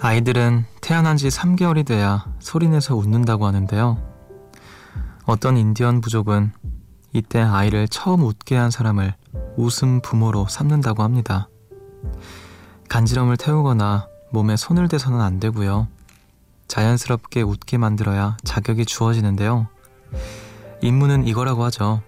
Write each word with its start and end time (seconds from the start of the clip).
아이들은 0.00 0.64
태어난 0.80 1.16
지 1.16 1.26
3개월이 1.26 1.84
돼야 1.84 2.24
소리내서 2.38 2.94
웃는다고 2.94 3.46
하는데요. 3.46 3.98
어떤 5.24 5.56
인디언 5.56 6.00
부족은 6.00 6.52
이때 7.12 7.40
아이를 7.40 7.88
처음 7.88 8.22
웃게 8.22 8.54
한 8.54 8.70
사람을 8.70 9.14
웃음 9.56 10.00
부모로 10.00 10.46
삼는다고 10.48 11.02
합니다. 11.02 11.48
간지럼을 12.88 13.36
태우거나 13.36 14.06
몸에 14.30 14.56
손을 14.56 14.86
대서는 14.86 15.20
안 15.20 15.40
되고요. 15.40 15.88
자연스럽게 16.68 17.42
웃게 17.42 17.76
만들어야 17.76 18.36
자격이 18.44 18.86
주어지는데요. 18.86 19.66
임무는 20.80 21.26
이거라고 21.26 21.64
하죠. 21.64 22.02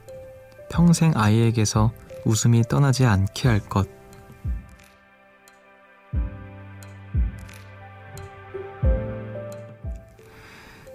평생 0.71 1.13
아이에게서 1.17 1.91
웃음이 2.25 2.63
떠나지 2.69 3.05
않게 3.05 3.49
할 3.49 3.59
것. 3.59 4.00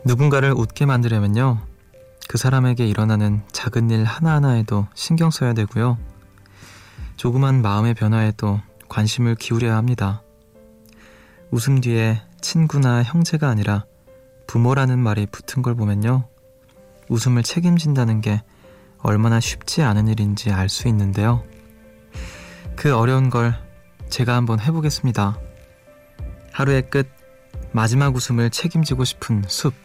누군가를 0.06 0.54
웃게 0.56 0.86
만들려면요. 0.86 1.62
그 2.28 2.38
사람에게 2.38 2.88
일어나는 2.88 3.42
작은 3.52 3.90
일 3.90 4.04
하나하나에도 4.04 4.88
신경 4.94 5.32
써야 5.32 5.54
되고요. 5.54 5.98
조그만 7.18 7.64
마음의 7.64 7.96
변화에도 7.96 8.62
관심을 8.88 9.34
기울여야 9.34 9.76
합니다. 9.76 10.22
웃음 11.50 11.82
뒤에 11.82 12.22
친구나 12.40 13.02
형제가 13.02 13.50
아니라 13.50 13.86
부모라는 14.46 15.00
말이 15.00 15.26
붙은 15.26 15.64
걸 15.64 15.74
보면요. 15.74 16.28
웃음을 17.10 17.42
책임진다는 17.42 18.22
게 18.22 18.44
얼마나 19.00 19.40
쉽지 19.40 19.82
않은 19.82 20.08
일인지 20.08 20.52
알 20.52 20.70
수 20.70 20.88
있는데요. 20.88 21.44
그 22.76 22.96
어려운 22.96 23.32
걸 23.32 23.56
제가 24.10 24.36
한번 24.36 24.60
해보겠습니다. 24.60 25.40
하루의 26.52 26.92
끝, 26.92 27.10
마지막 27.72 28.16
웃음을 28.16 28.52
책임지고 28.52 29.04
싶은 29.04 29.44
숲. 29.48 29.85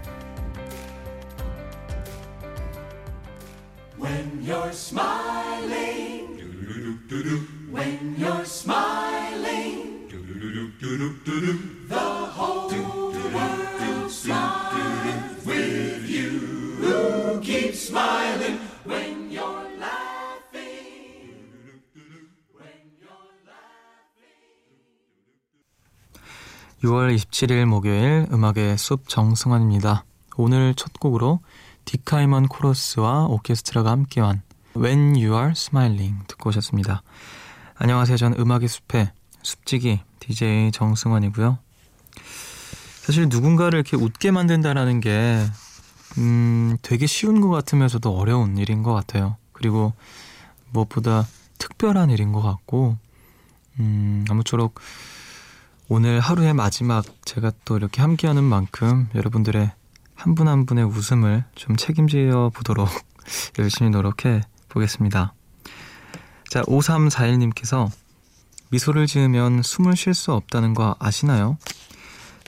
6월 26.83 27.15
27일 27.15 27.65
목요일 27.65 28.25
음악의 28.31 28.75
숲 28.79 29.07
정승환입니다. 29.07 30.03
오늘 30.35 30.73
첫 30.73 30.93
곡으로 30.93 31.39
디카이먼 31.85 32.47
코러스와 32.47 33.27
오케스트라가 33.27 33.91
함께한 33.91 34.41
When 34.75 35.13
You 35.13 35.35
Are 35.35 35.51
Smiling 35.51 36.25
듣고 36.25 36.49
오셨습니다. 36.49 37.03
안녕하세요. 37.75 38.17
저는 38.17 38.39
음악의 38.39 38.67
숲의 38.67 39.11
숲지기 39.43 39.99
DJ 40.19 40.71
정승환이고요. 40.71 41.59
사실 43.01 43.29
누군가를 43.29 43.77
이렇게 43.77 43.95
웃게 43.95 44.31
만든다라는 44.31 45.01
게 45.01 45.45
음, 46.17 46.77
되게 46.81 47.05
쉬운 47.05 47.41
것 47.41 47.49
같으면서도 47.49 48.17
어려운 48.17 48.57
일인 48.57 48.81
것 48.81 48.91
같아요. 48.95 49.37
그리고 49.51 49.93
무엇보다 50.71 51.27
특별한 51.59 52.09
일인 52.09 52.31
것 52.31 52.41
같고 52.41 52.97
음, 53.79 54.25
아무쪼록 54.31 54.79
오늘 55.93 56.21
하루의 56.21 56.53
마지막 56.53 57.03
제가 57.25 57.51
또 57.65 57.75
이렇게 57.75 58.01
함께하는 58.01 58.45
만큼 58.45 59.09
여러분들의 59.13 59.73
한 60.15 60.35
분한 60.35 60.59
한 60.59 60.65
분의 60.65 60.85
웃음을 60.85 61.43
좀 61.53 61.75
책임져 61.75 62.49
보도록 62.55 62.87
열심히 63.59 63.91
노력해 63.91 64.39
보겠습니다. 64.69 65.33
자, 66.49 66.61
5341님께서 66.61 67.91
미소를 68.69 69.05
지으면 69.05 69.63
숨을 69.63 69.97
쉴 69.97 70.13
수 70.13 70.31
없다는 70.31 70.75
거 70.75 70.95
아시나요? 70.97 71.57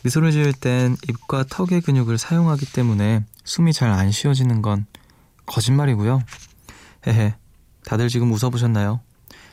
미소를 0.06 0.32
지을 0.32 0.54
땐 0.54 0.96
입과 1.10 1.44
턱의 1.44 1.82
근육을 1.82 2.18
사용하기 2.18 2.72
때문에 2.72 3.26
숨이 3.44 3.74
잘 3.74 3.92
안 3.92 4.10
쉬어지는 4.12 4.62
건 4.62 4.86
거짓말이고요. 5.48 6.24
헤헤, 7.08 7.36
다들 7.84 8.08
지금 8.08 8.32
웃어보셨나요? 8.32 9.02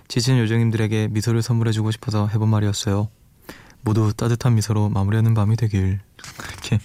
지친 0.06 0.38
요정님들에게 0.38 1.08
미소를 1.08 1.42
선물해주고 1.42 1.90
싶어서 1.90 2.28
해본 2.28 2.48
말이었어요. 2.50 3.08
모두 3.82 4.12
따뜻한 4.12 4.54
미소로 4.54 4.88
마무리하는 4.88 5.34
밤이 5.34 5.56
되길 5.56 6.00
이렇게 6.52 6.80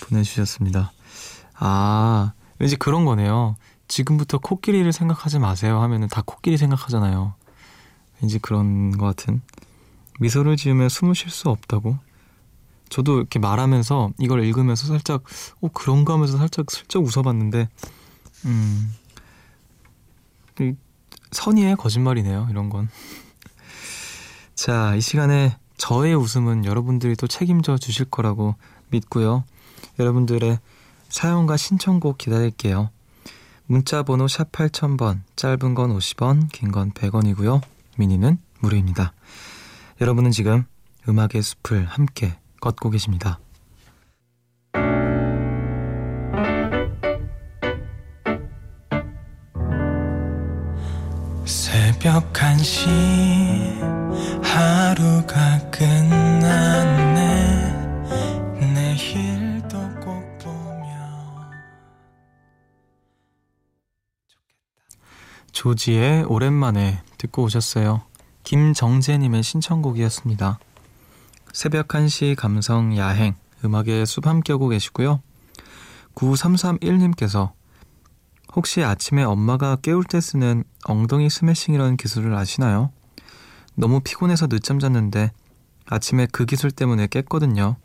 보내주셨습니다. 0.00 0.92
아 1.54 2.32
왠지 2.58 2.76
그런 2.76 3.04
거네요. 3.04 3.56
지금부터 3.88 4.38
코끼리를 4.38 4.90
생각하지 4.92 5.38
마세요 5.38 5.80
하면은 5.82 6.08
다 6.08 6.22
코끼리 6.24 6.56
생각하잖아요. 6.56 7.34
왠지 8.20 8.38
그런 8.38 8.96
것 8.96 9.06
같은 9.06 9.42
미소를 10.20 10.56
지으면 10.56 10.88
숨을 10.88 11.14
쉴 11.14 11.30
수 11.30 11.48
없다고. 11.48 11.98
저도 12.88 13.16
이렇게 13.18 13.38
말하면서 13.38 14.10
이걸 14.18 14.44
읽으면서 14.44 14.86
살짝 14.86 15.22
어 15.62 15.68
그런가 15.68 16.12
하면서 16.12 16.36
살짝 16.36 16.70
슬쩍 16.70 17.02
웃어봤는데 17.04 17.68
음 18.44 18.94
선의의 21.30 21.76
거짓말이네요 21.76 22.48
이런 22.50 22.68
건. 22.68 22.88
자, 24.54 24.94
이 24.94 25.00
시간에 25.00 25.56
저의 25.82 26.14
웃음은 26.14 26.64
여러분들이 26.64 27.16
또 27.16 27.26
책임져 27.26 27.76
주실 27.76 28.04
거라고 28.04 28.54
믿고요. 28.90 29.42
여러분들의 29.98 30.60
사연과 31.08 31.56
신청곡 31.56 32.18
기다릴게요. 32.18 32.90
문자 33.66 34.04
번호 34.04 34.28
샵 34.28 34.52
8000번, 34.52 35.22
짧은 35.34 35.74
건 35.74 35.90
50원, 35.98 36.52
긴 36.52 36.70
건 36.70 36.92
100원이고요. 36.92 37.62
미니는 37.96 38.38
무료입니다. 38.60 39.12
여러분은 40.00 40.30
지금 40.30 40.66
음악의 41.08 41.42
숲을 41.42 41.84
함께 41.84 42.38
걷고 42.60 42.90
계십니다. 42.90 43.40
새벽 51.44 52.32
1시 52.32 54.01
하루가 54.42 55.58
끝났네 55.70 57.22
내일도 58.74 59.78
꼭 60.00 60.38
보며 60.38 61.40
조지의 65.52 66.24
오랜만에 66.24 67.02
듣고 67.18 67.44
오셨어요. 67.44 68.02
김정재님의 68.44 69.42
신청곡이었습니다. 69.42 70.58
새벽 71.52 71.88
1시 71.88 72.34
감성 72.36 72.96
야행 72.96 73.34
음악의 73.64 74.06
숲 74.06 74.26
함께 74.26 74.52
하고 74.52 74.68
계시고요. 74.68 75.20
9331님께서 76.14 77.52
혹시 78.54 78.82
아침에 78.82 79.22
엄마가 79.22 79.76
깨울 79.76 80.04
때 80.04 80.20
쓰는 80.20 80.64
엉덩이 80.84 81.30
스매싱이라는 81.30 81.96
기술을 81.96 82.34
아시나요? 82.34 82.90
너무 83.74 84.00
피곤해서 84.00 84.48
늦잠 84.48 84.78
잤는데 84.78 85.32
아침에 85.86 86.26
그 86.30 86.44
기술 86.44 86.70
때문에 86.70 87.06
깼거든요. 87.06 87.76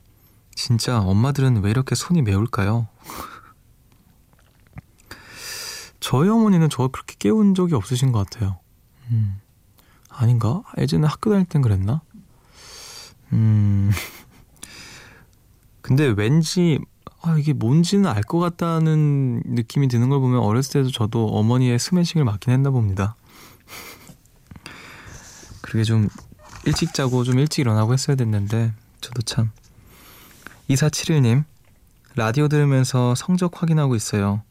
진짜 0.56 1.00
엄마들은 1.00 1.64
왜 1.64 1.70
이렇게 1.72 1.96
손이 1.96 2.22
매울까요? 2.24 2.88
저희 6.00 6.30
어머니는 6.30 6.70
저 6.70 6.88
그렇게 6.88 7.16
깨운 7.20 7.54
적이 7.56 7.76
없으신 7.76 8.12
것 8.12 8.28
같아요. 8.30 8.60
음, 9.12 9.40
아닌가? 10.10 10.62
예전에 10.78 11.08
학교 11.08 11.32
다닐 11.32 11.46
땐 11.46 11.62
그랬나? 11.62 12.02
음, 13.34 13.92
근데 15.82 16.14
왠지 16.16 16.80
아, 17.22 17.38
이게 17.38 17.54
뭔지는 17.54 18.10
알 18.10 18.22
것 18.24 18.40
같다는 18.40 19.42
느낌이 19.46 19.88
드는 19.88 20.10
걸 20.10 20.20
보면 20.20 20.40
어렸을 20.40 20.82
때도 20.82 20.92
저도 20.92 21.28
어머니의 21.28 21.80
스매싱을 21.80 22.26
맡긴 22.26 22.54
했나 22.54 22.70
봅니다. 22.70 23.16
그게 25.68 25.84
좀 25.84 26.08
일찍 26.66 26.94
자고 26.94 27.24
좀 27.24 27.40
일찍 27.40 27.62
일어나고 27.62 27.94
했어야 27.94 28.16
됐는데 28.16 28.74
저도 29.02 29.22
참 29.22 29.52
2471님 30.70 31.44
라디오 32.16 32.48
들으면서 32.48 33.14
성적 33.16 33.62
확인하고 33.62 33.96
있어요. 33.96 34.42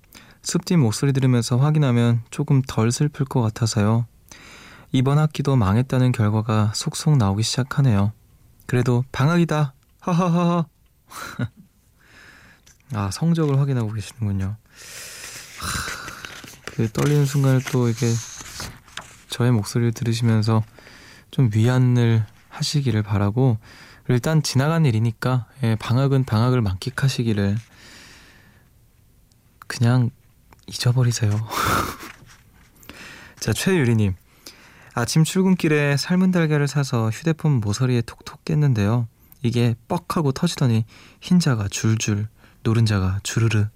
습디 0.42 0.76
목소리 0.76 1.12
들으면서 1.12 1.56
확인하면 1.56 2.22
조금 2.30 2.62
덜 2.62 2.92
슬플 2.92 3.26
것 3.26 3.40
같아서요. 3.40 4.06
이번 4.92 5.18
학기도 5.18 5.56
망했다는 5.56 6.12
결과가 6.12 6.72
속속 6.74 7.16
나오기 7.16 7.42
시작하네요. 7.42 8.12
그래도 8.66 9.04
방학이다. 9.10 9.74
하하하하. 10.00 10.66
아 12.94 13.10
성적을 13.10 13.58
확인하고 13.58 13.92
계시는군요. 13.92 14.56
그 16.66 16.88
떨리는 16.92 17.26
순간에 17.26 17.58
또 17.72 17.88
이렇게 17.88 18.06
저의 19.28 19.50
목소리를 19.50 19.92
들으시면서 19.92 20.62
좀 21.37 21.50
위안을 21.53 22.25
하시기를 22.49 23.03
바라고 23.03 23.59
일단 24.09 24.43
지나간 24.43 24.87
일이니까 24.87 25.44
예, 25.65 25.77
방학은 25.77 26.25
방학을 26.25 26.62
만끽하시기를 26.62 27.59
그냥 29.67 30.09
잊어버리세요. 30.67 31.33
자 33.38 33.53
최유리님 33.53 34.15
아침 34.94 35.25
출근길에 35.25 35.99
삶은 35.99 36.31
달걀을 36.31 36.69
사서 36.69 37.11
휴대폰 37.11 37.61
모서리에 37.61 38.00
톡톡 38.00 38.47
깼는데요. 38.47 39.06
이게 39.43 39.75
뻑하고 39.88 40.33
터지더니 40.33 40.87
흰자가 41.21 41.69
줄줄 41.69 42.29
노른자가 42.62 43.21
주르르 43.23 43.67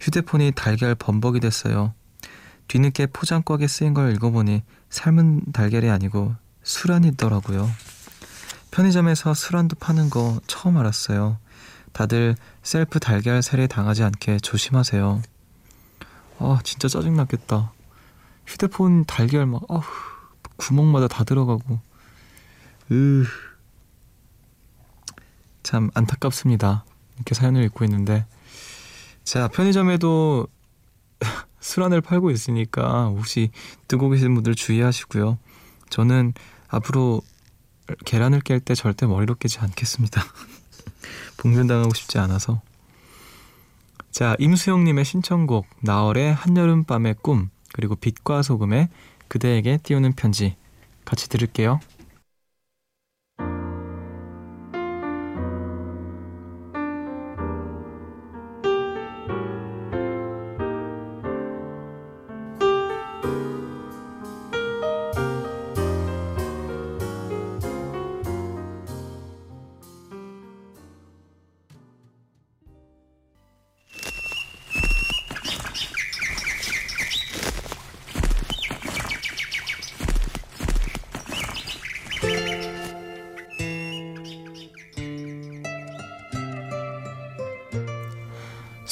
휴대폰이 0.00 0.50
달걀 0.56 0.96
범벅이 0.96 1.38
됐어요. 1.38 1.94
뒤늦게 2.66 3.06
포장꽉에 3.06 3.68
쓰인 3.68 3.94
걸 3.94 4.12
읽어보니 4.14 4.64
삶은 4.90 5.52
달걀이 5.52 5.90
아니고 5.90 6.34
수란이더라고요. 6.68 7.68
편의점에서 8.70 9.32
수란도 9.32 9.76
파는 9.76 10.10
거 10.10 10.38
처음 10.46 10.76
알았어요. 10.76 11.38
다들 11.92 12.36
셀프 12.62 13.00
달걀 13.00 13.42
세례 13.42 13.66
당하지 13.66 14.04
않게 14.04 14.38
조심하세요. 14.40 15.22
아, 16.38 16.60
진짜 16.62 16.86
짜증났겠다. 16.86 17.72
휴대폰 18.46 19.06
달걀 19.06 19.46
막, 19.46 19.62
아우, 19.68 19.80
구멍마다 20.56 21.08
다 21.08 21.24
들어가고. 21.24 21.80
으. 22.92 23.24
참 25.62 25.90
안타깝습니다. 25.94 26.84
이렇게 27.16 27.34
사연을 27.34 27.64
읽고 27.64 27.84
있는데. 27.86 28.26
자, 29.24 29.48
편의점에도 29.48 30.46
수란을 31.60 32.02
팔고 32.02 32.30
있으니까 32.30 33.06
혹시 33.06 33.50
뜨고 33.88 34.10
계신 34.10 34.34
분들 34.34 34.54
주의하시고요. 34.54 35.38
저는 35.88 36.34
앞으로 36.68 37.22
계란을 38.04 38.40
깰 38.40 38.64
때 38.64 38.74
절대 38.74 39.06
머리로 39.06 39.34
깨지 39.34 39.58
않겠습니다. 39.58 40.22
봉변당하고 41.38 41.94
싶지 41.94 42.18
않아서. 42.18 42.60
자, 44.10 44.36
임수영님의 44.38 45.04
신청곡 45.04 45.66
나얼의 45.80 46.34
한여름밤의 46.34 47.16
꿈 47.22 47.50
그리고 47.72 47.94
빛과 47.96 48.42
소금의 48.42 48.88
그대에게 49.28 49.78
띄우는 49.82 50.14
편지 50.14 50.56
같이 51.04 51.28
들을게요. 51.28 51.80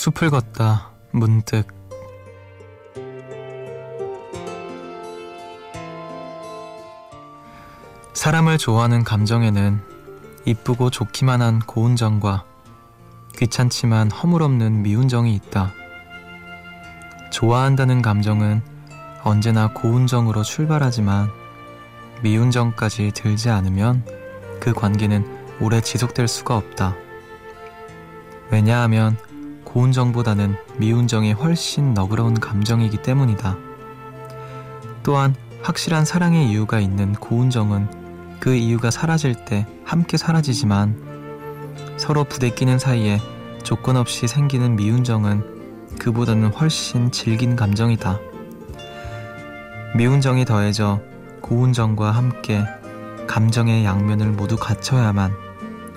숲을 0.06 0.31
걷다 0.31 0.93
문득 1.11 1.67
사람을 8.14 8.56
좋아하는 8.56 9.03
감정에는 9.03 9.81
이쁘고 10.44 10.91
좋기만 10.91 11.43
한 11.43 11.58
고운 11.58 11.97
정과 11.97 12.44
귀찮지만 13.37 14.12
허물없는 14.12 14.85
미운 14.85 15.08
정이 15.08 15.35
있다. 15.35 15.73
좋아한다는 17.32 18.00
감정은 18.00 18.62
언제나 19.25 19.73
고운 19.73 20.06
정으로 20.06 20.44
출발하지만 20.44 21.32
미운 22.23 22.53
정까지 22.53 23.11
들지 23.12 23.50
않으면 23.50 24.05
그 24.61 24.73
관계는 24.73 25.58
오래 25.61 25.81
지속될 25.81 26.29
수가 26.29 26.56
없다. 26.56 26.94
왜냐하면 28.53 29.17
고운 29.76 29.93
정보다는 29.93 30.56
미운 30.78 31.06
정이 31.06 31.34
훨씬 31.34 31.93
너그러운 31.93 32.32
감정이기 32.32 33.02
때문이다. 33.02 33.58
또한 35.02 35.34
확실한 35.61 36.06
사랑의 36.06 36.49
이유가 36.49 36.81
있는 36.81 37.12
고운 37.12 37.50
정은 37.50 37.87
그 38.40 38.55
이유가 38.55 38.90
사라질 38.90 39.34
때 39.44 39.67
함께 39.84 40.17
사라지지만 40.17 40.96
서로 41.99 42.25
부대끼는 42.25 42.78
사이에 42.78 43.20
조건 43.64 43.99
없이 43.99 44.26
생기는 44.26 44.76
미운 44.76 45.05
정은 45.05 45.44
그보다는 45.99 46.55
훨씬 46.55 47.11
질긴 47.11 47.55
감정이다. 47.55 48.19
미운 49.94 50.22
정이 50.22 50.46
더해져 50.46 51.02
고운 51.43 51.75
정과 51.75 52.12
함께 52.12 52.64
감정의 53.26 53.84
양면을 53.84 54.29
모두 54.29 54.56
갖춰야만 54.56 55.34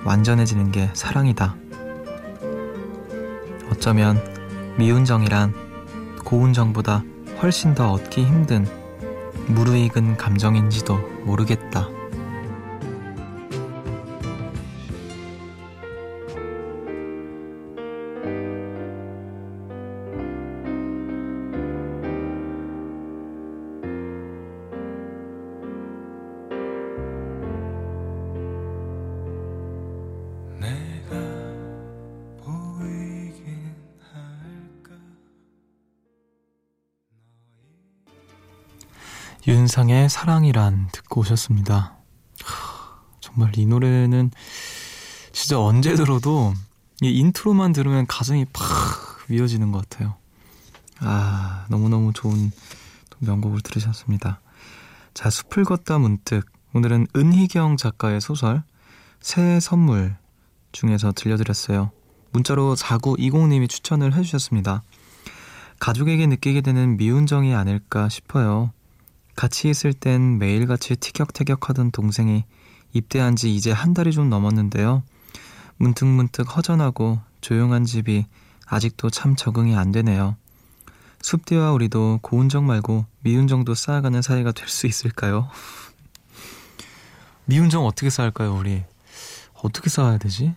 완전해지는 0.04 0.70
게 0.70 0.90
사랑이다. 0.92 1.56
어쩌면 3.80 4.22
미운 4.76 5.06
정이란 5.06 5.54
고운 6.22 6.52
정보다 6.52 7.02
훨씬 7.40 7.74
더 7.74 7.92
얻기 7.92 8.26
힘든 8.26 8.66
무르익은 9.46 10.18
감정인지도 10.18 10.98
모르겠다. 11.24 11.88
윤상의 39.50 40.08
사랑이란 40.08 40.90
듣고 40.92 41.22
오셨습니다. 41.22 41.96
정말 43.20 43.50
이 43.58 43.66
노래는 43.66 44.30
진짜 45.32 45.58
언제 45.58 45.96
들어도 45.96 46.54
이 47.02 47.10
인트로만 47.10 47.72
들으면 47.72 48.06
가슴이 48.06 48.46
팍 48.52 48.64
미어지는 49.28 49.72
것 49.72 49.88
같아요. 49.88 50.14
아, 51.00 51.66
너무너무 51.68 52.12
좋은 52.12 52.52
명곡을 53.18 53.60
들으셨습니다. 53.62 54.40
자, 55.14 55.30
숲을 55.30 55.64
걷다 55.64 55.98
문득. 55.98 56.46
오늘은 56.72 57.08
은희경 57.16 57.76
작가의 57.76 58.20
소설 58.20 58.62
새의 59.20 59.58
선물 59.58 60.16
중에서 60.70 61.10
들려드렸어요. 61.10 61.90
문자로 62.30 62.76
4920님이 62.76 63.68
추천을 63.68 64.14
해주셨습니다. 64.14 64.84
가족에게 65.80 66.28
느끼게 66.28 66.60
되는 66.60 66.96
미운 66.96 67.26
정이 67.26 67.52
아닐까 67.52 68.08
싶어요. 68.08 68.72
같이 69.36 69.68
있을 69.70 69.92
땐 69.92 70.38
매일같이 70.38 70.96
티격태격하던 70.96 71.92
동생이 71.92 72.44
입대한 72.92 73.36
지 73.36 73.54
이제 73.54 73.70
한 73.72 73.94
달이 73.94 74.12
좀 74.12 74.28
넘었는데요. 74.28 75.02
문득문득 75.76 76.56
허전하고 76.56 77.20
조용한 77.40 77.84
집이 77.84 78.26
아직도 78.66 79.10
참 79.10 79.36
적응이 79.36 79.76
안 79.76 79.92
되네요. 79.92 80.36
숲디와 81.22 81.72
우리도 81.72 82.20
고운 82.22 82.48
정 82.48 82.66
말고 82.66 83.06
미운 83.20 83.46
정도 83.46 83.74
쌓아가는 83.74 84.20
사이가 84.22 84.52
될 84.52 84.68
수 84.68 84.86
있을까요? 84.86 85.48
미운 87.46 87.68
정 87.70 87.86
어떻게 87.86 88.10
쌓을까요, 88.10 88.54
우리? 88.54 88.84
어떻게 89.54 89.90
쌓아야 89.90 90.18
되지? 90.18 90.54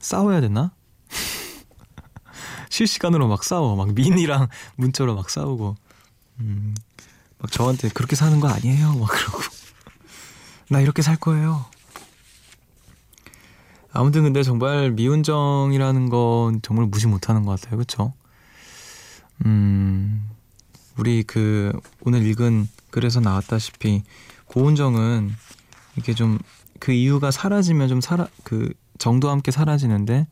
싸워야 0.00 0.40
되나? 0.40 0.72
실시간으로 2.70 3.28
막 3.28 3.44
싸워. 3.44 3.76
막 3.76 3.92
민이랑 3.94 4.48
문자로 4.76 5.14
막 5.14 5.30
싸우고. 5.30 5.76
음, 6.40 6.74
막 7.42 7.52
저한테 7.52 7.90
그렇게 7.90 8.16
사는 8.16 8.40
거 8.40 8.48
아니에요. 8.48 8.94
막 8.94 9.08
그러고. 9.10 9.38
나 10.70 10.80
이렇게 10.80 11.02
살 11.02 11.16
거예요. 11.16 11.66
아무튼 13.92 14.22
근데 14.22 14.42
정말 14.42 14.92
미운정이라는 14.92 16.08
건 16.08 16.62
정말 16.62 16.86
무시 16.86 17.06
못하는 17.06 17.44
것 17.44 17.60
같아요. 17.60 17.76
그쵸? 17.76 18.14
음, 19.44 20.30
우리 20.96 21.22
그 21.24 21.72
오늘 22.00 22.24
읽은 22.24 22.68
글에서 22.90 23.20
나왔다시피 23.20 24.02
고운정은 24.46 25.34
이렇게 25.96 26.14
좀 26.14 26.38
그 26.82 26.90
이유가 26.90 27.30
사라지면 27.30 27.86
좀 27.86 28.00
사라 28.00 28.26
그 28.42 28.74
정도 28.98 29.30
함께 29.30 29.52
사라지는데 29.52 30.26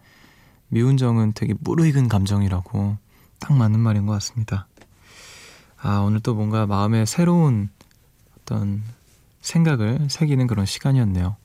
미운정은 0.67 1.33
되게 1.33 1.55
무르익은 1.61 2.09
감정이라고 2.09 2.97
딱 3.39 3.53
맞는 3.53 3.79
말인 3.79 4.05
것 4.07 4.15
같습니다. 4.15 4.67
아, 5.83 5.99
오늘 6.01 6.21
또 6.21 6.35
뭔가 6.35 6.67
마음에 6.67 7.07
새로운 7.07 7.71
어떤 8.39 8.83
생각을 9.41 10.09
새기는 10.11 10.47
그런 10.47 10.67
시간이었네요. 10.67 11.37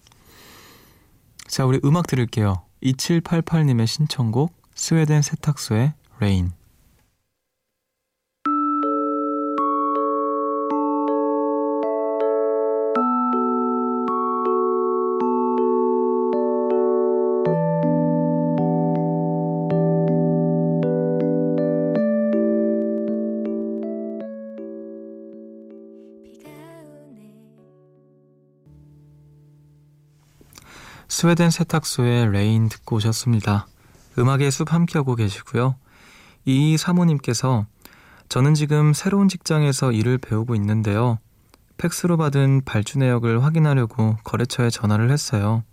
자, 1.48 1.66
우리 1.66 1.80
음악 1.86 2.08
들을게요. 2.08 2.62
2788님의 2.84 3.88
신청곡 3.88 4.54
스웨덴 4.76 5.22
세탁소의 5.22 5.94
Rain. 6.20 6.52
스웨덴 31.18 31.50
세탁소의 31.50 32.30
Rain 32.34 32.68
듣고 32.68 32.98
오셨습니다. 32.98 33.68
음악의 34.20 34.52
숲 34.52 34.74
함께하고 34.74 35.16
계시고요. 35.16 35.78
이 36.44 36.76
사모님께서 36.76 37.66
저는 38.28 38.54
지금 38.54 38.92
새로운 38.92 39.30
직장에서 39.30 39.94
일을 39.94 40.18
배우고 40.18 40.56
있는데요. 40.56 41.18
팩스로 41.78 42.18
받은 42.18 42.64
발주 42.66 43.00
내역을 43.00 43.46
확인하려고 43.46 44.18
거래처에 44.26 44.70
전화를 44.70 45.10
했어요. 45.10 45.64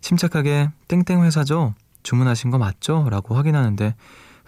침착하게 0.00 0.70
땡땡 0.88 1.24
회사죠? 1.24 1.74
주문하신 2.02 2.50
거 2.50 2.56
맞죠? 2.56 3.06
라고 3.10 3.34
확인하는데 3.34 3.94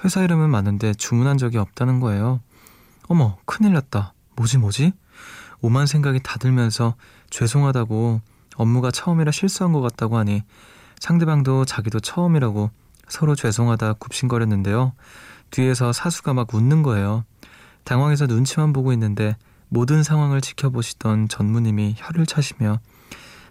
회사 0.03 0.23
이름은 0.23 0.49
맞는데 0.49 0.95
주문한 0.95 1.37
적이 1.37 1.59
없다는 1.59 2.01
거예요. 2.01 2.41
어머, 3.07 3.37
큰일 3.45 3.75
났다. 3.75 4.15
뭐지, 4.37 4.57
뭐지? 4.57 4.95
오만 5.61 5.85
생각이 5.85 6.21
다 6.23 6.39
들면서 6.39 6.95
죄송하다고 7.29 8.23
업무가 8.57 8.91
처음이라 8.91 9.33
실수한 9.33 9.73
것 9.73 9.81
같다고 9.81 10.17
하니 10.19 10.43
상대방도 10.99 11.65
자기도 11.65 12.01
처음이라고 12.01 12.71
서로 13.09 13.35
죄송하다 13.35 13.95
굽신거렸는데요. 13.95 14.93
뒤에서 15.51 15.93
사수가 15.93 16.35
막 16.35 16.55
웃는 16.55 16.83
거예요. 16.83 17.25
당황해서 17.85 18.27
눈치만 18.27 18.73
보고 18.73 18.93
있는데 18.93 19.37
모든 19.69 20.03
상황을 20.03 20.41
지켜보시던 20.41 21.29
전무님이 21.29 21.95
혀를 21.99 22.27
차시며 22.27 22.81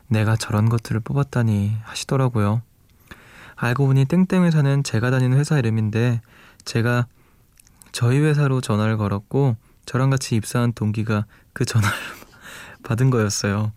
내가 0.07 0.35
저런 0.35 0.69
것들을 0.69 0.99
뽑았다니 1.01 1.77
하시더라고요. 1.83 2.61
알고 3.55 3.87
보니 3.87 4.05
땡땡 4.05 4.43
회사는 4.43 4.83
제가 4.83 5.11
다니는 5.11 5.37
회사 5.37 5.57
이름인데 5.57 6.21
제가 6.65 7.07
저희 7.91 8.19
회사로 8.19 8.61
전화를 8.61 8.97
걸었고 8.97 9.55
저랑 9.85 10.09
같이 10.09 10.35
입사한 10.35 10.73
동기가 10.73 11.25
그 11.53 11.65
전화를 11.65 11.97
받은 12.83 13.09
거였어요. 13.09 13.71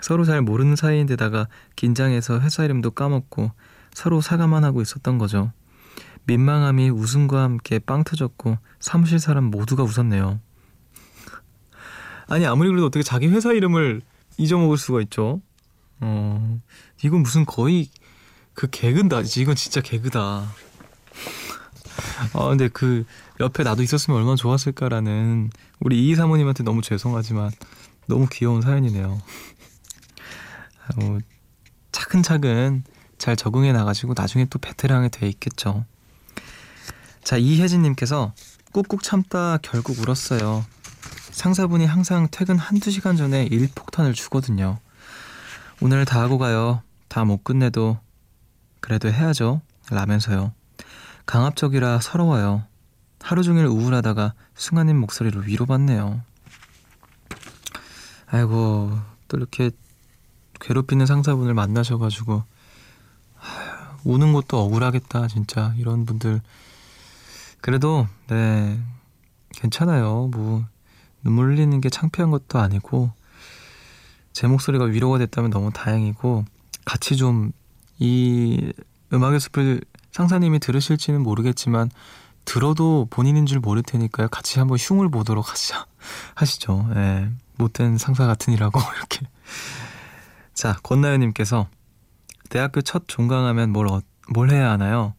서로 0.00 0.24
잘 0.24 0.42
모르는 0.42 0.76
사이인데다가 0.76 1.48
긴장해서 1.76 2.40
회사 2.40 2.64
이름도 2.64 2.92
까먹고 2.92 3.52
서로 3.92 4.20
사과만 4.20 4.64
하고 4.64 4.80
있었던 4.82 5.18
거죠. 5.18 5.52
민망함이 6.24 6.90
웃음과 6.90 7.42
함께 7.42 7.78
빵 7.78 8.04
터졌고 8.04 8.58
사무실 8.78 9.18
사람 9.18 9.44
모두가 9.44 9.82
웃었네요. 9.82 10.40
아니 12.28 12.46
아무리 12.46 12.68
그래도 12.68 12.86
어떻게 12.86 13.02
자기 13.02 13.26
회사 13.28 13.52
이름을 13.52 14.02
잊어먹을 14.38 14.76
수가 14.78 15.00
있죠? 15.02 15.40
어 16.00 16.60
이건 17.02 17.22
무슨 17.22 17.44
거의 17.44 17.90
그 18.54 18.68
개그다. 18.70 19.22
이건 19.38 19.56
진짜 19.56 19.80
개그다. 19.80 20.46
아 22.32 22.48
근데 22.48 22.68
그 22.68 23.04
옆에 23.40 23.62
나도 23.62 23.82
있었으면 23.82 24.18
얼마나 24.18 24.36
좋았을까라는 24.36 25.50
우리 25.80 26.08
이 26.08 26.14
사모님한테 26.14 26.62
너무 26.62 26.82
죄송하지만 26.82 27.50
너무 28.06 28.26
귀여운 28.30 28.60
사연이네요. 28.60 29.20
어, 30.96 31.18
차근차근 31.92 32.84
잘 33.18 33.36
적응해 33.36 33.72
나가지고 33.72 34.14
나중에 34.16 34.46
또 34.46 34.58
베테랑이 34.58 35.10
돼 35.10 35.28
있겠죠. 35.28 35.84
자, 37.22 37.36
이혜진님께서 37.36 38.32
꾹꾹 38.72 39.02
참다 39.02 39.58
결국 39.62 39.98
울었어요. 39.98 40.64
상사분이 41.32 41.86
항상 41.86 42.28
퇴근 42.30 42.56
한두 42.58 42.90
시간 42.90 43.16
전에 43.16 43.44
일폭탄을 43.44 44.14
주거든요. 44.14 44.78
오늘 45.80 46.04
다 46.04 46.20
하고 46.20 46.38
가요. 46.38 46.82
다 47.08 47.24
못 47.24 47.42
끝내도 47.42 47.98
그래도 48.80 49.10
해야죠. 49.10 49.60
라면서요. 49.90 50.52
강압적이라 51.26 52.00
서러워요. 52.00 52.64
하루 53.20 53.42
종일 53.42 53.66
우울하다가 53.66 54.34
승아님 54.54 54.96
목소리로 54.98 55.40
위로받네요. 55.42 56.22
아이고, 58.26 58.98
또 59.28 59.36
이렇게 59.36 59.70
괴롭히는 60.60 61.06
상사분을 61.06 61.54
만나셔가지고 61.54 62.42
우는 64.04 64.32
것도 64.32 64.58
억울하겠다 64.58 65.28
진짜. 65.28 65.74
이런 65.76 66.06
분들. 66.06 66.40
그래도 67.60 68.06
네 68.28 68.78
괜찮아요. 69.52 70.30
뭐 70.32 70.64
눈물 71.22 71.50
흘리는 71.50 71.80
게 71.80 71.90
창피한 71.90 72.30
것도 72.30 72.58
아니고 72.58 73.10
제 74.32 74.46
목소리가 74.46 74.84
위로가 74.84 75.18
됐다면 75.18 75.50
너무 75.50 75.70
다행이고 75.72 76.44
같이 76.84 77.16
좀 77.16 77.52
이 78.00 78.72
음악의 79.12 79.38
숲을 79.38 79.82
상사님이 80.10 80.58
들으실지는 80.58 81.22
모르겠지만 81.22 81.90
들어도 82.46 83.06
본인인 83.10 83.46
줄 83.46 83.60
모를 83.60 83.82
테니까요. 83.82 84.28
같이 84.28 84.58
한번 84.58 84.78
흉을 84.78 85.10
보도록 85.10 85.50
하시죠 85.52 85.76
하시죠. 86.34 86.88
예 86.96 87.28
못된 87.56 87.98
상사 87.98 88.26
같으니라고 88.26 88.80
이렇게 88.96 89.20
자, 90.60 90.76
권나연님께서 90.82 91.68
대학교 92.50 92.82
첫 92.82 93.04
종강하면 93.08 93.70
뭘, 93.70 93.88
어, 93.88 94.02
뭘 94.28 94.50
해야 94.50 94.70
하나요? 94.70 95.14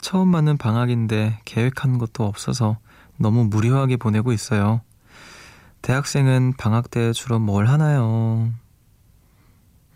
처음 0.00 0.26
맞는 0.30 0.56
방학인데 0.56 1.38
계획한 1.44 1.98
것도 1.98 2.24
없어서 2.24 2.78
너무 3.16 3.44
무료하게 3.44 3.96
보내고 3.96 4.32
있어요. 4.32 4.80
대학생은 5.80 6.54
방학 6.58 6.90
때 6.90 7.12
주로 7.12 7.38
뭘 7.38 7.66
하나요? 7.66 8.52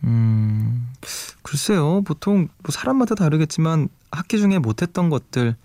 음, 0.04 0.88
글쎄요. 1.42 2.02
보통 2.02 2.46
뭐 2.62 2.70
사람마다 2.70 3.16
다르겠지만 3.16 3.88
학기 4.12 4.38
중에 4.38 4.60
못했던 4.60 5.10
것들, 5.10 5.56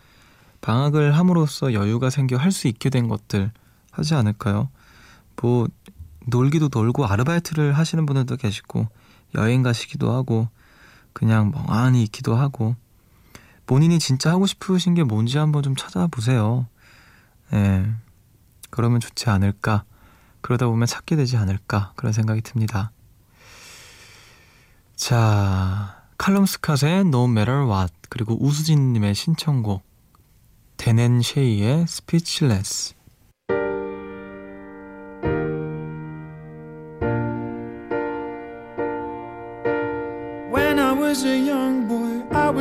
방학을 0.62 1.15
함으로써 1.15 1.74
여유가 1.74 2.10
생겨 2.10 2.38
할 2.38 2.51
수 2.51 2.67
있게 2.67 2.89
된 2.89 3.08
것들 3.08 3.51
하지 3.91 4.15
않을까요? 4.15 4.70
뭐, 5.39 5.67
놀기도 6.25 6.70
놀고 6.74 7.05
아르바이트를 7.05 7.74
하시는 7.74 8.08
분들도 8.08 8.38
계시고, 8.38 8.88
여행 9.35 9.63
가시기도 9.63 10.11
하고 10.11 10.47
그냥 11.13 11.51
멍하니 11.51 12.03
있기도 12.03 12.35
하고 12.35 12.75
본인이 13.65 13.99
진짜 13.99 14.31
하고 14.31 14.45
싶으신 14.45 14.93
게 14.93 15.03
뭔지 15.03 15.37
한번 15.37 15.63
좀 15.63 15.75
찾아보세요. 15.75 16.67
예. 17.53 17.85
그러면 18.69 18.99
좋지 18.99 19.29
않을까. 19.29 19.83
그러다 20.41 20.67
보면 20.67 20.87
찾게 20.87 21.15
되지 21.15 21.37
않을까. 21.37 21.93
그런 21.95 22.11
생각이 22.11 22.41
듭니다. 22.41 22.91
자, 24.95 26.03
칼럼 26.17 26.45
스캇의 26.45 27.07
No 27.07 27.25
Matter 27.25 27.69
What 27.69 27.93
그리고 28.09 28.37
우수진님의 28.43 29.15
신청곡 29.15 29.83
데넨 30.77 31.21
쉐이의 31.21 31.83
Speechless 31.83 32.95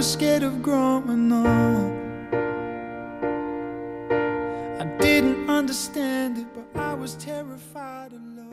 was 0.03 0.15
scared 0.15 0.43
of 0.43 0.61
growing 0.65 1.31
up. 1.31 1.47
I 4.81 4.85
didn't 4.99 5.49
understand 5.49 6.39
it, 6.39 6.47
but 6.53 6.67
I 6.75 6.93
was 6.95 7.17
terrified 7.17 8.13
of 8.13 8.23
love. 8.35 8.51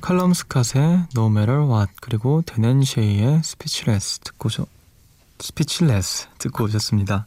칼럼 0.00 0.32
스캇의 0.32 1.08
No 1.14 1.26
Matter 1.26 1.66
What 1.66 1.92
그리고 2.00 2.42
데넨 2.46 2.82
쉐이의 2.82 3.40
Speechless 3.40 4.20
듣고 4.20 4.46
오셨, 4.46 4.66
Speechless 5.38 6.28
듣고 6.38 6.64
오셨습니다. 6.64 7.26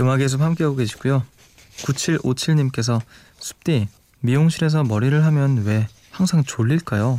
음악의 0.00 0.28
숲 0.28 0.42
함께하고 0.42 0.76
계시고요. 0.76 1.22
9757님께서 1.78 3.00
숲디 3.38 3.88
미용실에서 4.20 4.84
머리를 4.84 5.24
하면 5.24 5.64
왜 5.64 5.88
항상 6.10 6.44
졸릴까요? 6.44 7.18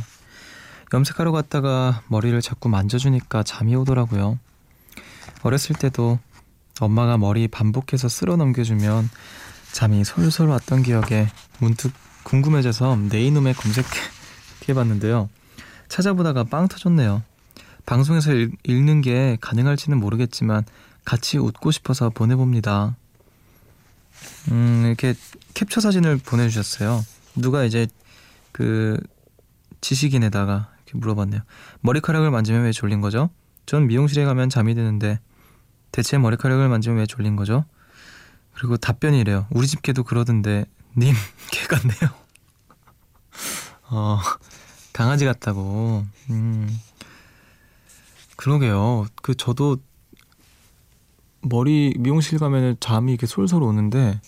염색하러 0.94 1.32
갔다가 1.32 2.02
머리를 2.06 2.40
자꾸 2.40 2.68
만져주니까 2.68 3.42
잠이 3.42 3.74
오더라고요. 3.74 4.38
어렸을 5.42 5.74
때도 5.74 6.20
엄마가 6.80 7.18
머리 7.18 7.48
반복해서 7.48 8.08
쓸어 8.08 8.36
넘겨주면 8.36 9.10
잠이 9.72 10.04
솔솔 10.04 10.48
왔던 10.48 10.84
기억에 10.84 11.26
문득 11.58 11.92
궁금해져서 12.22 12.96
네이놈에 13.10 13.54
검색해봤는데요. 13.54 15.28
찾아보다가 15.88 16.44
빵 16.44 16.68
터졌네요. 16.68 17.24
방송에서 17.86 18.32
읽, 18.32 18.52
읽는 18.62 19.00
게 19.00 19.36
가능할지는 19.40 19.98
모르겠지만 19.98 20.64
같이 21.04 21.38
웃고 21.38 21.72
싶어서 21.72 22.08
보내봅니다. 22.08 22.94
음, 24.52 24.84
이렇게 24.86 25.14
캡처 25.54 25.80
사진을 25.80 26.18
보내주셨어요. 26.18 27.04
누가 27.34 27.64
이제 27.64 27.88
그 28.52 28.96
지식인에다가 29.80 30.73
이렇게 30.94 30.98
물어봤네요. 30.98 31.42
머리카락을 31.80 32.30
만지면 32.30 32.64
왜 32.64 32.72
졸린 32.72 33.00
거죠? 33.00 33.30
전 33.66 33.86
미용실에 33.86 34.24
가면 34.24 34.48
잠이 34.48 34.74
드는데 34.74 35.18
대체 35.92 36.18
머리카락을 36.18 36.68
만지면 36.68 36.98
왜 36.98 37.06
졸린 37.06 37.36
거죠? 37.36 37.64
그리고 38.54 38.76
답변이 38.76 39.20
이래요. 39.20 39.46
우리 39.50 39.66
집 39.66 39.82
개도 39.82 40.04
그러던데 40.04 40.64
님 40.96 41.14
개 41.50 41.66
같네요. 41.66 42.10
어 43.90 44.18
강아지 44.92 45.24
같다고. 45.24 46.04
음 46.30 46.80
그러게요. 48.36 49.06
그 49.22 49.34
저도 49.34 49.78
머리 51.42 51.94
미용실 51.98 52.38
가면은 52.38 52.76
잠이 52.80 53.12
이렇게 53.12 53.26
솔솔 53.26 53.62
오는데 53.62 54.20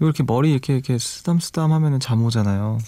이렇게 0.00 0.22
머리 0.22 0.50
이렇게 0.52 0.74
이렇게 0.74 0.98
쓰담쓰담 0.98 1.72
하면은 1.72 2.00
잠 2.00 2.22
오잖아요. 2.24 2.78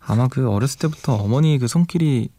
아마 0.00 0.26
그 0.28 0.48
어렸을 0.48 0.78
때부터 0.78 1.14
어머니 1.14 1.58
그 1.58 1.68
손길이 1.68 2.30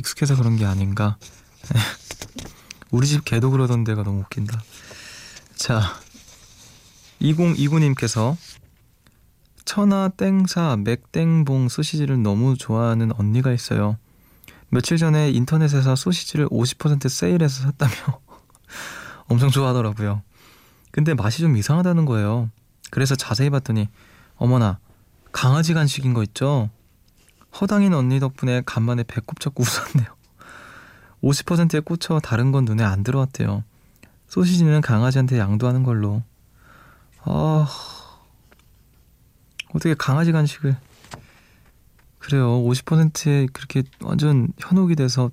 익숙해서 0.00 0.36
그런 0.36 0.56
게 0.56 0.64
아닌가. 0.64 1.16
우리 2.90 3.06
집 3.06 3.24
개도 3.24 3.50
그러던 3.50 3.84
데가 3.84 4.02
너무 4.02 4.20
웃긴다. 4.20 4.60
자, 5.54 5.80
2029님께서 7.20 8.36
천하 9.64 10.08
땡사 10.08 10.78
맥땡봉 10.78 11.68
소시지를 11.68 12.22
너무 12.22 12.56
좋아하는 12.56 13.12
언니가 13.16 13.52
있어요. 13.52 13.96
며칠 14.68 14.96
전에 14.96 15.30
인터넷에서 15.30 15.94
소시지를 15.96 16.48
50% 16.48 17.08
세일해서 17.08 17.62
샀다며 17.62 18.20
엄청 19.28 19.50
좋아하더라고요. 19.50 20.22
근데 20.90 21.14
맛이 21.14 21.38
좀 21.38 21.56
이상하다는 21.56 22.04
거예요. 22.04 22.50
그래서 22.90 23.14
자세히 23.14 23.50
봤더니 23.50 23.88
어머나 24.36 24.78
강아지 25.30 25.74
간식인 25.74 26.14
거 26.14 26.22
있죠? 26.24 26.70
허당인 27.58 27.94
언니 27.94 28.20
덕분에 28.20 28.62
간만에 28.66 29.02
배꼽 29.04 29.40
잡고 29.40 29.62
웃었네요. 29.62 30.14
50%에 31.22 31.80
꽂혀 31.80 32.18
다른 32.20 32.52
건 32.52 32.64
눈에 32.64 32.82
안 32.84 33.02
들어왔대요. 33.02 33.64
소시지는 34.28 34.80
강아지한테 34.80 35.38
양도하는 35.38 35.82
걸로. 35.82 36.22
아, 37.22 37.68
어떻게 39.74 39.94
강아지 39.94 40.32
간식을. 40.32 40.76
그래요. 42.18 42.62
50%에 42.62 43.46
그렇게 43.52 43.82
완전 44.00 44.48
현혹이 44.58 44.94
돼서. 44.96 45.30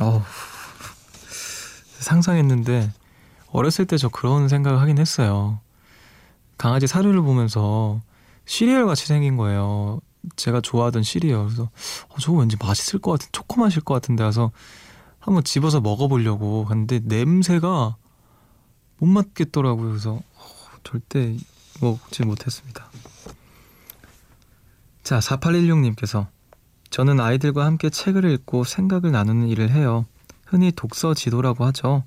어우, 0.00 0.22
상상했는데, 2.00 2.92
어렸을 3.50 3.86
때 3.86 3.96
저 3.96 4.08
그런 4.08 4.48
생각을 4.48 4.80
하긴 4.80 4.98
했어요. 4.98 5.60
강아지 6.64 6.86
사료를 6.86 7.20
보면서 7.20 8.00
시리얼 8.46 8.86
같이 8.86 9.06
생긴 9.06 9.36
거예요. 9.36 10.00
제가 10.34 10.62
좋아하던 10.62 11.02
시리얼. 11.02 11.44
그래서 11.44 11.64
어, 12.08 12.18
저거 12.18 12.38
왠지 12.38 12.56
맛있을 12.58 13.02
것 13.02 13.10
같은 13.10 13.28
초코 13.32 13.60
맛일 13.60 13.82
것 13.82 13.92
같은데 13.92 14.24
와서 14.24 14.50
한번 15.18 15.44
집어서 15.44 15.82
먹어보려고 15.82 16.64
근데 16.64 17.00
냄새가 17.04 17.96
못 18.96 19.06
맡겠더라고요. 19.06 19.88
그래서 19.90 20.12
어, 20.14 20.44
절대 20.84 21.36
먹지 21.82 22.24
못했습니다. 22.24 22.90
자, 25.02 25.18
4816님께서 25.18 26.28
저는 26.88 27.20
아이들과 27.20 27.66
함께 27.66 27.90
책을 27.90 28.24
읽고 28.24 28.64
생각을 28.64 29.12
나누는 29.12 29.48
일을 29.48 29.70
해요. 29.70 30.06
흔히 30.46 30.72
독서 30.72 31.12
지도라고 31.12 31.66
하죠. 31.66 32.04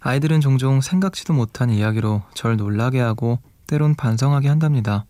아이들은 0.00 0.42
종종 0.42 0.82
생각지도 0.82 1.32
못한 1.32 1.70
이야기로 1.70 2.24
절 2.34 2.58
놀라게 2.58 3.00
하고 3.00 3.38
때론 3.70 3.94
반성하게 3.94 4.48
한답니다. 4.48 5.06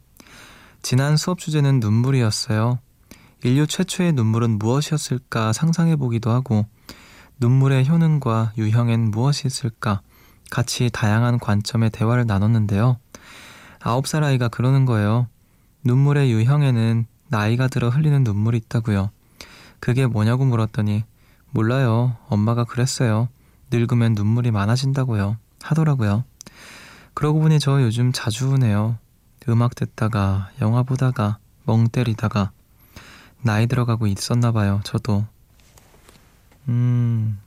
지난 0.82 1.16
수업 1.16 1.38
주제는 1.38 1.80
눈물이었어요. 1.80 2.78
인류 3.42 3.66
최초의 3.66 4.12
눈물은 4.12 4.58
무엇이었을까 4.58 5.54
상상해 5.54 5.96
보기도 5.96 6.30
하고 6.30 6.66
눈물의 7.40 7.88
효능과 7.88 8.52
유형엔 8.58 9.12
무엇이 9.12 9.46
있을까 9.46 10.02
같이 10.50 10.90
다양한 10.92 11.38
관점의 11.38 11.88
대화를 11.88 12.26
나눴는데요. 12.26 12.98
아홉 13.80 14.06
살 14.06 14.24
아이가 14.24 14.48
그러는 14.48 14.84
거예요. 14.84 15.26
눈물의 15.82 16.30
유형에는 16.30 17.06
나이가 17.28 17.66
들어 17.66 17.88
흘리는 17.88 18.22
눈물이 18.24 18.58
있다고요. 18.58 19.10
그게 19.78 20.06
뭐냐고 20.06 20.44
물었더니 20.44 21.04
몰라요. 21.50 22.14
엄마가 22.28 22.64
그랬어요. 22.64 23.30
늙으면 23.70 24.12
눈물이 24.12 24.50
많아진다고요. 24.50 25.38
하더라고요. 25.62 26.24
그러고 27.20 27.38
보니 27.40 27.60
저 27.60 27.82
요즘 27.82 28.12
자주 28.12 28.48
우네요. 28.48 28.96
음악 29.50 29.74
듣다가 29.74 30.48
영화 30.62 30.82
보다가 30.82 31.36
멍 31.64 31.86
때리다가 31.86 32.50
나이 33.42 33.66
들어가고 33.66 34.06
있었나 34.06 34.52
봐요. 34.52 34.80
저도. 34.84 35.26
음. 36.68 37.38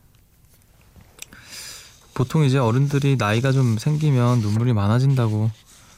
보통 2.14 2.44
이제 2.44 2.60
어른들이 2.60 3.16
나이가 3.16 3.52
좀 3.52 3.80
생기면 3.80 4.42
눈물이 4.42 4.74
많아진다고 4.74 5.50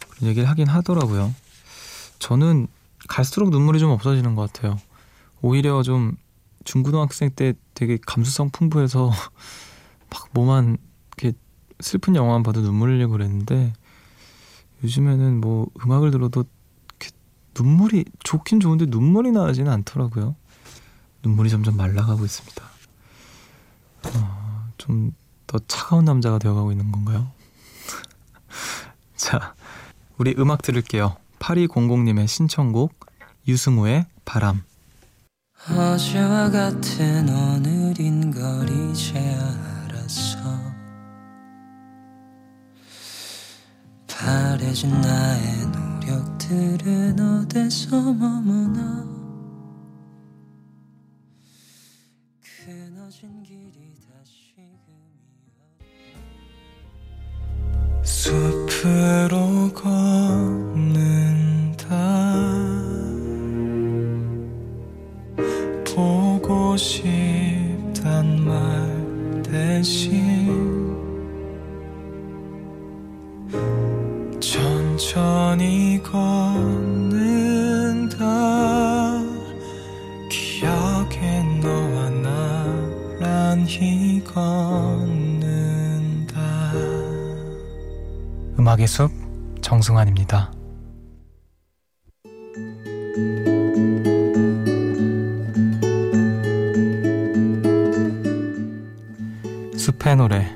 그런 0.07 0.29
얘기를 0.29 0.47
하긴 0.47 0.67
하더라고요. 0.67 1.35
저는 2.19 2.67
갈수록 3.09 3.49
눈물이 3.49 3.79
좀 3.79 3.91
없어지는 3.91 4.35
것 4.35 4.53
같아요. 4.53 4.77
오히려 5.41 5.83
좀 5.83 6.15
중고등학생 6.63 7.29
때 7.29 7.53
되게 7.73 7.97
감수성 8.07 8.51
풍부해서 8.51 9.11
막 10.09 10.29
뭐만 10.31 10.77
이렇게 11.17 11.37
슬픈 11.79 12.15
영화만 12.15 12.43
봐도 12.43 12.61
눈물 12.61 12.89
흘리고 12.89 13.13
그랬는데 13.13 13.73
요즘에는 14.83 15.41
뭐 15.41 15.67
음악을 15.83 16.11
들어도 16.11 16.45
눈물이 17.57 18.05
좋긴 18.23 18.59
좋은데 18.59 18.85
눈물이 18.87 19.31
나지는 19.31 19.71
않더라고요. 19.71 20.35
눈물이 21.23 21.49
점점 21.49 21.77
말라가고 21.77 22.25
있습니다. 22.25 22.63
어, 24.07 24.69
좀더 24.77 25.59
차가운 25.67 26.05
남자가 26.05 26.37
되어가고 26.37 26.71
있는 26.71 26.91
건가요? 26.91 27.31
자, 29.15 29.55
우리 30.17 30.35
음악 30.37 30.61
들을게요. 30.61 31.17
8200님의 31.39 32.27
신청곡 32.27 32.93
유승우의 33.47 34.05
바람. 34.25 34.63
어제와 35.69 36.51
같은 36.51 37.29
오늘인 37.29 38.31
걸 38.31 38.69
이제야 38.69 39.75
바래진 44.17 44.89
나의 45.01 45.43
노력들은 45.67 47.19
어디서 47.19 48.13
머무나? 48.13 49.05
그너진 52.41 53.43
길이 53.43 53.93
다시금이야 54.07 54.71
숲으로 58.03 59.73
걷 59.73 60.64
음악의 88.65 88.87
숲 88.87 89.11
정승환입니다 89.61 90.51
숲의 99.77 100.15
노래 100.15 100.47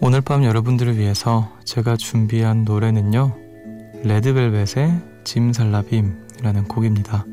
오늘 0.00 0.22
밤 0.22 0.42
여러분들을 0.42 0.96
위해서 0.96 1.52
제가 1.64 1.98
준비한 1.98 2.64
노래는요. 2.64 3.36
레드벨벳의 4.04 5.02
짐살라빔이라는 5.24 6.64
곡입니다. 6.66 7.26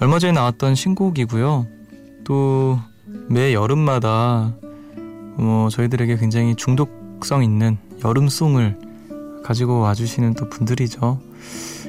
얼마 0.00 0.18
전에 0.18 0.32
나왔던 0.32 0.74
신곡이고요. 0.74 1.81
또 2.24 2.78
매 3.28 3.54
여름마다 3.54 4.54
뭐 5.36 5.68
저희들에게 5.68 6.16
굉장히 6.16 6.54
중독성 6.54 7.42
있는 7.42 7.78
여름송을 8.04 8.78
가지고 9.44 9.80
와주시는 9.80 10.34
또 10.34 10.48
분들이죠. 10.48 11.20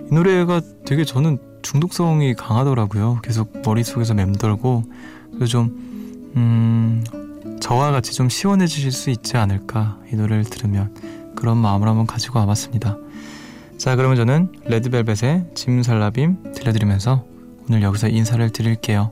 이 0.10 0.14
노래가 0.14 0.62
되게 0.86 1.04
저는 1.06 1.38
중독성이 1.62 2.34
강하더라고요. 2.34 3.20
계속 3.24 3.52
머릿속에서 3.64 4.14
맴돌고 4.14 4.84
그래서 5.34 5.46
좀 5.46 6.32
음, 6.36 7.04
저와 7.60 7.92
같이 7.92 8.14
좀 8.14 8.30
시원해지실 8.30 8.92
수 8.92 9.10
있지 9.10 9.38
않을까 9.38 9.98
이 10.12 10.16
노래를 10.16 10.46
들으면 10.46 10.94
그런 11.36 11.58
마음을 11.58 11.88
한번 11.88 12.08
가지고 12.08 12.40
와봤습니다. 12.40 12.98
자 13.78 13.96
그러면 13.96 14.18
저는 14.18 14.52
레드벨벳의 14.66 15.48
짐살라빔 15.56 16.54
들려드리면서 16.54 17.26
오늘 17.68 17.82
여기서 17.82 18.08
인사를 18.10 18.50
드릴게요. 18.50 19.12